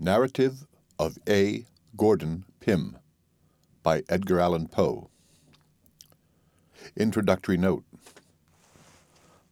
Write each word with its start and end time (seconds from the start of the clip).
Narrative 0.00 0.64
of 0.96 1.18
A. 1.28 1.66
Gordon 1.96 2.44
Pym 2.60 2.98
by 3.82 4.04
Edgar 4.08 4.38
Allan 4.38 4.68
Poe. 4.68 5.10
Introductory 6.96 7.56
Note 7.56 7.82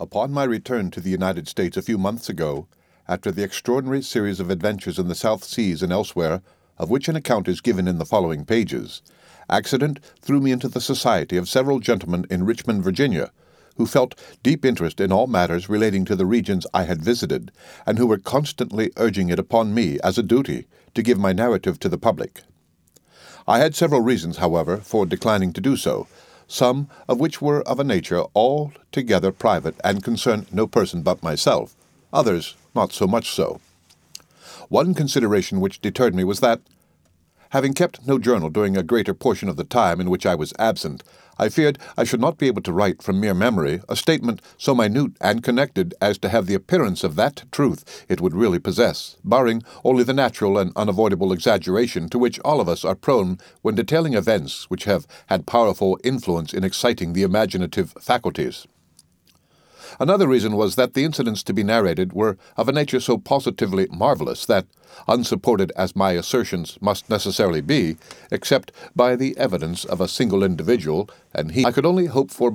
Upon 0.00 0.32
my 0.32 0.42
return 0.42 0.90
to 0.90 1.00
the 1.00 1.10
United 1.10 1.46
States 1.46 1.76
a 1.76 1.82
few 1.82 1.96
months 1.96 2.28
ago, 2.28 2.66
after 3.06 3.30
the 3.30 3.44
extraordinary 3.44 4.02
series 4.02 4.40
of 4.40 4.50
adventures 4.50 4.98
in 4.98 5.06
the 5.06 5.14
South 5.14 5.44
Seas 5.44 5.80
and 5.80 5.92
elsewhere, 5.92 6.42
of 6.76 6.90
which 6.90 7.06
an 7.06 7.14
account 7.14 7.46
is 7.46 7.60
given 7.60 7.86
in 7.86 7.98
the 7.98 8.04
following 8.04 8.44
pages, 8.44 9.00
accident 9.48 10.00
threw 10.20 10.40
me 10.40 10.50
into 10.50 10.66
the 10.66 10.80
society 10.80 11.36
of 11.36 11.48
several 11.48 11.78
gentlemen 11.78 12.26
in 12.28 12.44
Richmond, 12.44 12.82
Virginia, 12.82 13.30
who 13.76 13.86
felt 13.86 14.14
deep 14.42 14.64
interest 14.64 15.00
in 15.00 15.12
all 15.12 15.26
matters 15.26 15.68
relating 15.68 16.04
to 16.04 16.16
the 16.16 16.26
regions 16.26 16.66
I 16.74 16.84
had 16.84 17.02
visited, 17.02 17.50
and 17.86 17.98
who 17.98 18.06
were 18.06 18.18
constantly 18.18 18.90
urging 18.96 19.28
it 19.28 19.38
upon 19.38 19.74
me 19.74 19.98
as 20.04 20.18
a 20.18 20.22
duty 20.22 20.66
to 20.94 21.02
give 21.02 21.18
my 21.18 21.32
narrative 21.32 21.78
to 21.80 21.88
the 21.88 21.98
public. 21.98 22.42
I 23.46 23.58
had 23.58 23.74
several 23.74 24.00
reasons, 24.00 24.36
however, 24.36 24.76
for 24.76 25.06
declining 25.06 25.52
to 25.54 25.60
do 25.60 25.76
so, 25.76 26.06
some 26.46 26.88
of 27.08 27.18
which 27.18 27.40
were 27.40 27.62
of 27.62 27.80
a 27.80 27.84
nature 27.84 28.24
altogether 28.34 29.32
private 29.32 29.74
and 29.82 30.04
concerned 30.04 30.46
no 30.52 30.66
person 30.66 31.02
but 31.02 31.22
myself, 31.22 31.74
others 32.12 32.56
not 32.74 32.92
so 32.92 33.06
much 33.06 33.30
so. 33.30 33.60
One 34.68 34.94
consideration 34.94 35.60
which 35.60 35.80
deterred 35.80 36.14
me 36.14 36.24
was 36.24 36.40
that, 36.40 36.60
having 37.52 37.74
kept 37.74 38.06
no 38.06 38.18
journal 38.18 38.48
during 38.48 38.78
a 38.78 38.82
greater 38.82 39.12
portion 39.12 39.46
of 39.46 39.56
the 39.56 39.64
time 39.64 40.00
in 40.00 40.08
which 40.08 40.24
I 40.24 40.34
was 40.34 40.54
absent, 40.58 41.04
I 41.38 41.50
feared 41.50 41.78
I 41.98 42.04
should 42.04 42.20
not 42.20 42.38
be 42.38 42.46
able 42.46 42.62
to 42.62 42.72
write 42.72 43.02
from 43.02 43.20
mere 43.20 43.34
memory 43.34 43.82
a 43.90 43.96
statement 43.96 44.40
so 44.56 44.74
minute 44.74 45.12
and 45.20 45.42
connected 45.42 45.94
as 46.00 46.16
to 46.18 46.30
have 46.30 46.46
the 46.46 46.54
appearance 46.54 47.04
of 47.04 47.14
that 47.16 47.44
truth 47.52 48.06
it 48.08 48.22
would 48.22 48.34
really 48.34 48.58
possess, 48.58 49.16
barring 49.22 49.62
only 49.84 50.02
the 50.02 50.14
natural 50.14 50.56
and 50.56 50.72
unavoidable 50.76 51.30
exaggeration 51.30 52.08
to 52.08 52.18
which 52.18 52.40
all 52.40 52.58
of 52.58 52.70
us 52.70 52.86
are 52.86 52.94
prone 52.94 53.36
when 53.60 53.74
detailing 53.74 54.14
events 54.14 54.70
which 54.70 54.84
have 54.84 55.06
had 55.26 55.46
powerful 55.46 55.98
influence 56.02 56.54
in 56.54 56.64
exciting 56.64 57.12
the 57.12 57.22
imaginative 57.22 57.92
faculties. 58.00 58.66
Another 60.00 60.26
reason 60.28 60.56
was 60.56 60.76
that 60.76 60.94
the 60.94 61.04
incidents 61.04 61.42
to 61.44 61.52
be 61.52 61.62
narrated 61.62 62.12
were 62.12 62.36
of 62.56 62.68
a 62.68 62.72
nature 62.72 63.00
so 63.00 63.18
positively 63.18 63.86
marvelous 63.90 64.46
that, 64.46 64.66
unsupported 65.08 65.72
as 65.76 65.96
my 65.96 66.12
assertions 66.12 66.78
must 66.80 67.08
necessarily 67.08 67.60
be, 67.60 67.96
except 68.30 68.72
by 68.94 69.16
the 69.16 69.36
evidence 69.36 69.84
of 69.84 70.00
a 70.00 70.08
single 70.08 70.42
individual, 70.42 71.08
and 71.34 71.52
he 71.52 71.64
I 71.64 71.72
could 71.72 71.86
only 71.86 72.06
hope 72.06 72.30
for 72.30 72.52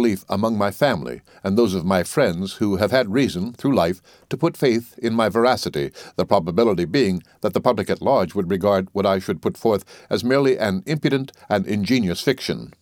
belief 0.00 0.24
among 0.30 0.56
my 0.56 0.70
family 0.70 1.20
and 1.44 1.58
those 1.58 1.74
of 1.74 1.84
my 1.84 2.02
friends 2.02 2.54
who 2.54 2.76
have 2.76 2.90
had 2.90 3.12
reason, 3.12 3.52
through 3.52 3.74
life, 3.74 4.00
to 4.30 4.36
put 4.36 4.56
faith 4.56 4.98
in 4.98 5.12
my 5.12 5.28
veracity, 5.28 5.92
the 6.16 6.24
probability 6.24 6.86
being 6.86 7.22
that 7.42 7.52
the 7.52 7.60
public 7.60 7.90
at 7.90 8.00
large 8.00 8.34
would 8.34 8.50
regard 8.50 8.88
what 8.92 9.04
I 9.04 9.18
should 9.18 9.42
put 9.42 9.58
forth 9.58 9.84
as 10.08 10.24
merely 10.24 10.58
an 10.58 10.82
impudent 10.86 11.32
and 11.50 11.66
ingenious 11.66 12.22
fiction. 12.22 12.72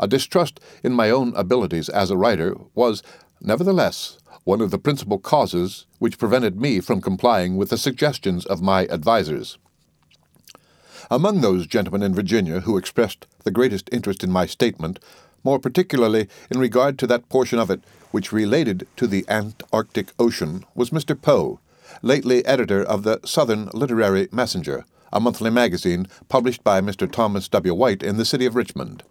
A 0.00 0.08
distrust 0.08 0.58
in 0.82 0.94
my 0.94 1.10
own 1.10 1.34
abilities 1.36 1.90
as 1.90 2.10
a 2.10 2.16
writer 2.16 2.56
was, 2.74 3.02
nevertheless, 3.42 4.16
one 4.44 4.62
of 4.62 4.70
the 4.70 4.78
principal 4.78 5.18
causes 5.18 5.84
which 5.98 6.18
prevented 6.18 6.58
me 6.58 6.80
from 6.80 7.02
complying 7.02 7.58
with 7.58 7.68
the 7.68 7.76
suggestions 7.76 8.46
of 8.46 8.62
my 8.62 8.86
advisers. 8.86 9.58
Among 11.10 11.42
those 11.42 11.66
gentlemen 11.66 12.02
in 12.02 12.14
Virginia 12.14 12.60
who 12.60 12.78
expressed 12.78 13.26
the 13.44 13.50
greatest 13.50 13.90
interest 13.92 14.24
in 14.24 14.30
my 14.30 14.46
statement, 14.46 14.98
more 15.44 15.58
particularly 15.58 16.28
in 16.50 16.58
regard 16.58 16.98
to 16.98 17.06
that 17.06 17.28
portion 17.28 17.58
of 17.58 17.70
it 17.70 17.82
which 18.10 18.32
related 18.32 18.88
to 18.96 19.06
the 19.06 19.26
Antarctic 19.28 20.12
Ocean, 20.18 20.64
was 20.74 20.90
Mr. 20.90 21.20
Poe, 21.20 21.60
lately 22.00 22.44
editor 22.46 22.82
of 22.82 23.02
the 23.02 23.20
Southern 23.26 23.66
Literary 23.74 24.28
Messenger, 24.32 24.86
a 25.12 25.20
monthly 25.20 25.50
magazine 25.50 26.06
published 26.30 26.64
by 26.64 26.80
Mr. 26.80 27.10
Thomas 27.10 27.48
W. 27.48 27.74
White 27.74 28.02
in 28.02 28.16
the 28.16 28.24
city 28.24 28.46
of 28.46 28.56
Richmond. 28.56 29.02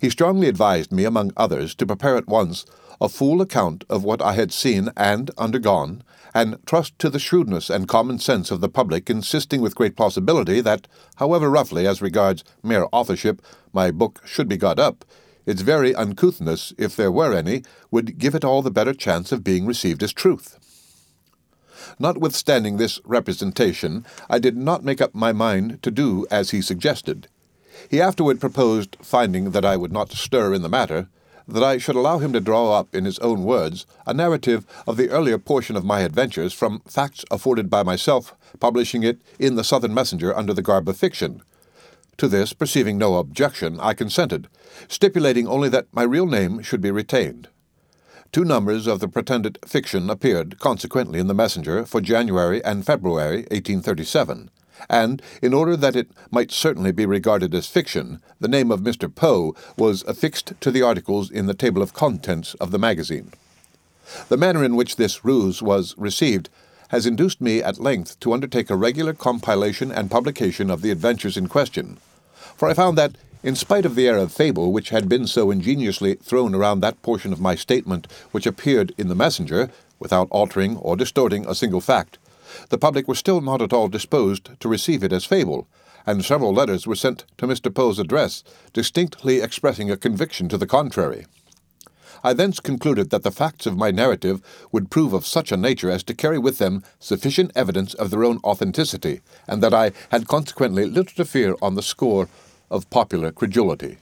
He 0.00 0.10
strongly 0.10 0.48
advised 0.48 0.92
me, 0.92 1.04
among 1.04 1.32
others, 1.36 1.74
to 1.76 1.86
prepare 1.86 2.16
at 2.16 2.28
once 2.28 2.64
a 3.00 3.08
full 3.08 3.40
account 3.40 3.84
of 3.90 4.04
what 4.04 4.22
I 4.22 4.34
had 4.34 4.52
seen 4.52 4.90
and 4.96 5.30
undergone, 5.36 6.04
and 6.34 6.56
trust 6.66 6.98
to 7.00 7.10
the 7.10 7.18
shrewdness 7.18 7.68
and 7.68 7.88
common 7.88 8.18
sense 8.18 8.50
of 8.50 8.60
the 8.60 8.68
public, 8.68 9.10
insisting 9.10 9.60
with 9.60 9.74
great 9.74 9.96
plausibility 9.96 10.60
that, 10.60 10.86
however 11.16 11.50
roughly 11.50 11.86
as 11.86 12.00
regards 12.00 12.44
mere 12.62 12.86
authorship 12.92 13.42
my 13.72 13.90
book 13.90 14.22
should 14.24 14.48
be 14.48 14.56
got 14.56 14.78
up, 14.78 15.04
its 15.46 15.62
very 15.62 15.94
uncouthness, 15.94 16.72
if 16.78 16.94
there 16.94 17.10
were 17.10 17.34
any, 17.34 17.62
would 17.90 18.18
give 18.18 18.34
it 18.34 18.44
all 18.44 18.62
the 18.62 18.70
better 18.70 18.94
chance 18.94 19.32
of 19.32 19.42
being 19.42 19.66
received 19.66 20.02
as 20.02 20.12
truth. 20.12 20.58
Notwithstanding 21.98 22.76
this 22.76 23.00
representation, 23.04 24.06
I 24.30 24.38
did 24.38 24.56
not 24.56 24.84
make 24.84 25.00
up 25.00 25.14
my 25.14 25.32
mind 25.32 25.82
to 25.82 25.90
do 25.90 26.26
as 26.30 26.50
he 26.50 26.62
suggested. 26.62 27.28
He 27.88 28.00
afterward 28.00 28.40
proposed, 28.40 28.96
finding 29.02 29.50
that 29.50 29.64
I 29.64 29.76
would 29.76 29.92
not 29.92 30.12
stir 30.12 30.54
in 30.54 30.62
the 30.62 30.68
matter, 30.68 31.08
that 31.48 31.62
I 31.62 31.78
should 31.78 31.96
allow 31.96 32.18
him 32.18 32.32
to 32.32 32.40
draw 32.40 32.72
up, 32.78 32.94
in 32.94 33.04
his 33.04 33.18
own 33.18 33.44
words, 33.44 33.86
a 34.06 34.14
narrative 34.14 34.64
of 34.86 34.96
the 34.96 35.10
earlier 35.10 35.38
portion 35.38 35.76
of 35.76 35.84
my 35.84 36.00
adventures 36.00 36.52
from 36.52 36.80
facts 36.86 37.24
afforded 37.30 37.68
by 37.68 37.82
myself, 37.82 38.34
publishing 38.60 39.02
it 39.02 39.20
in 39.38 39.56
the 39.56 39.64
Southern 39.64 39.94
Messenger 39.94 40.36
under 40.36 40.54
the 40.54 40.62
garb 40.62 40.88
of 40.88 40.96
fiction. 40.96 41.42
To 42.18 42.28
this, 42.28 42.52
perceiving 42.52 42.98
no 42.98 43.16
objection, 43.16 43.80
I 43.80 43.94
consented, 43.94 44.48
stipulating 44.86 45.48
only 45.48 45.68
that 45.70 45.88
my 45.92 46.02
real 46.02 46.26
name 46.26 46.62
should 46.62 46.80
be 46.80 46.90
retained. 46.90 47.48
Two 48.30 48.44
numbers 48.44 48.86
of 48.86 49.00
the 49.00 49.08
pretended 49.08 49.58
fiction 49.66 50.08
appeared, 50.08 50.58
consequently, 50.58 51.18
in 51.18 51.26
the 51.26 51.34
Messenger 51.34 51.84
for 51.84 52.00
January 52.00 52.64
and 52.64 52.86
February 52.86 53.38
1837 53.50 54.50
and, 54.88 55.22
in 55.40 55.54
order 55.54 55.76
that 55.76 55.96
it 55.96 56.10
might 56.30 56.50
certainly 56.50 56.92
be 56.92 57.06
regarded 57.06 57.54
as 57.54 57.66
fiction, 57.66 58.20
the 58.40 58.48
name 58.48 58.70
of 58.70 58.80
Mr. 58.80 59.12
Poe 59.12 59.54
was 59.76 60.02
affixed 60.04 60.52
to 60.60 60.70
the 60.70 60.82
articles 60.82 61.30
in 61.30 61.46
the 61.46 61.54
table 61.54 61.82
of 61.82 61.94
contents 61.94 62.54
of 62.54 62.70
the 62.70 62.78
magazine. 62.78 63.32
The 64.28 64.36
manner 64.36 64.64
in 64.64 64.76
which 64.76 64.96
this 64.96 65.24
ruse 65.24 65.62
was 65.62 65.94
received 65.96 66.48
has 66.88 67.06
induced 67.06 67.40
me 67.40 67.62
at 67.62 67.80
length 67.80 68.20
to 68.20 68.32
undertake 68.32 68.68
a 68.68 68.76
regular 68.76 69.14
compilation 69.14 69.90
and 69.90 70.10
publication 70.10 70.70
of 70.70 70.82
the 70.82 70.90
adventures 70.90 71.36
in 71.36 71.48
question, 71.48 71.98
for 72.56 72.68
I 72.68 72.74
found 72.74 72.98
that, 72.98 73.16
in 73.42 73.56
spite 73.56 73.86
of 73.86 73.94
the 73.94 74.06
air 74.06 74.18
of 74.18 74.32
fable 74.32 74.72
which 74.72 74.90
had 74.90 75.08
been 75.08 75.26
so 75.26 75.50
ingeniously 75.50 76.14
thrown 76.14 76.54
around 76.54 76.80
that 76.80 77.00
portion 77.02 77.32
of 77.32 77.40
my 77.40 77.54
statement 77.54 78.06
which 78.30 78.46
appeared 78.46 78.92
in 78.98 79.08
the 79.08 79.14
Messenger, 79.14 79.70
without 79.98 80.28
altering 80.30 80.76
or 80.76 80.96
distorting 80.96 81.46
a 81.46 81.54
single 81.54 81.80
fact, 81.80 82.18
the 82.68 82.78
public 82.78 83.08
were 83.08 83.14
still 83.14 83.40
not 83.40 83.62
at 83.62 83.72
all 83.72 83.88
disposed 83.88 84.50
to 84.60 84.68
receive 84.68 85.02
it 85.02 85.12
as 85.12 85.24
fable, 85.24 85.68
and 86.06 86.24
several 86.24 86.52
letters 86.52 86.86
were 86.86 86.96
sent 86.96 87.24
to 87.38 87.46
Mr. 87.46 87.72
Poe's 87.72 87.98
address, 87.98 88.42
distinctly 88.72 89.40
expressing 89.40 89.90
a 89.90 89.96
conviction 89.96 90.48
to 90.48 90.58
the 90.58 90.66
contrary. 90.66 91.26
I 92.24 92.32
thence 92.32 92.60
concluded 92.60 93.10
that 93.10 93.24
the 93.24 93.32
facts 93.32 93.66
of 93.66 93.76
my 93.76 93.90
narrative 93.90 94.40
would 94.70 94.90
prove 94.90 95.12
of 95.12 95.26
such 95.26 95.50
a 95.50 95.56
nature 95.56 95.90
as 95.90 96.04
to 96.04 96.14
carry 96.14 96.38
with 96.38 96.58
them 96.58 96.84
sufficient 97.00 97.50
evidence 97.56 97.94
of 97.94 98.10
their 98.10 98.24
own 98.24 98.38
authenticity, 98.44 99.20
and 99.48 99.62
that 99.62 99.74
I 99.74 99.92
had 100.10 100.28
consequently 100.28 100.84
little 100.86 101.14
to 101.16 101.24
fear 101.24 101.56
on 101.60 101.74
the 101.74 101.82
score 101.82 102.28
of 102.70 102.88
popular 102.90 103.32
credulity. 103.32 103.98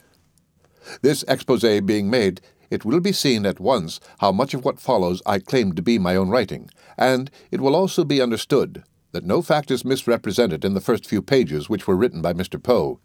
This 1.02 1.24
expose 1.28 1.62
being 1.82 2.10
made, 2.10 2.40
it 2.70 2.84
will 2.84 3.00
be 3.00 3.12
seen 3.12 3.44
at 3.44 3.60
once 3.60 4.00
how 4.20 4.32
much 4.32 4.54
of 4.54 4.64
what 4.64 4.80
follows 4.80 5.22
I 5.26 5.40
claim 5.40 5.74
to 5.74 5.82
be 5.82 5.98
my 5.98 6.16
own 6.16 6.30
writing, 6.30 6.70
and 6.96 7.30
it 7.50 7.60
will 7.60 7.74
also 7.74 8.04
be 8.04 8.22
understood 8.22 8.84
that 9.12 9.24
no 9.24 9.42
fact 9.42 9.70
is 9.70 9.84
misrepresented 9.84 10.64
in 10.64 10.74
the 10.74 10.80
first 10.80 11.06
few 11.06 11.20
pages 11.20 11.68
which 11.68 11.86
were 11.86 11.96
written 11.96 12.22
by 12.22 12.32
Mr. 12.32 12.62
Poe. 12.62 13.00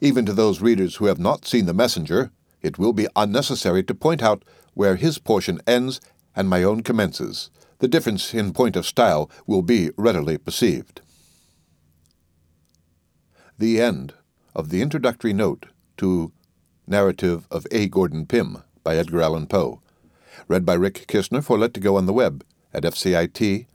Even 0.00 0.24
to 0.24 0.32
those 0.32 0.60
readers 0.60 0.96
who 0.96 1.06
have 1.06 1.18
not 1.18 1.44
seen 1.44 1.66
The 1.66 1.74
Messenger, 1.74 2.30
it 2.62 2.78
will 2.78 2.92
be 2.92 3.08
unnecessary 3.16 3.82
to 3.82 3.94
point 3.94 4.22
out 4.22 4.44
where 4.74 4.96
his 4.96 5.18
portion 5.18 5.60
ends 5.66 6.00
and 6.36 6.48
my 6.48 6.62
own 6.62 6.82
commences. 6.82 7.50
The 7.78 7.88
difference 7.88 8.32
in 8.32 8.52
point 8.52 8.76
of 8.76 8.86
style 8.86 9.30
will 9.46 9.62
be 9.62 9.90
readily 9.96 10.38
perceived. 10.38 11.00
The 13.58 13.80
end 13.80 14.14
of 14.54 14.70
the 14.70 14.80
introductory 14.80 15.32
note 15.32 15.66
to 15.98 16.32
Narrative 16.86 17.46
of 17.50 17.66
A. 17.70 17.88
Gordon 17.88 18.26
Pym 18.26 18.62
by 18.84 18.96
Edgar 18.96 19.22
Allan 19.22 19.46
Poe. 19.48 19.80
Read 20.46 20.64
by 20.64 20.74
Rick 20.74 21.06
Kistner 21.08 21.42
for 21.42 21.56
Lit2Go 21.56 21.96
on 21.96 22.06
the 22.06 22.12
web 22.12 22.44
at 22.72 22.84
fcit.usf.edu. 22.84 23.66